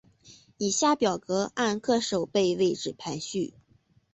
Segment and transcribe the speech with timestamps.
[0.57, 3.53] 以下表格按各守备位置排序。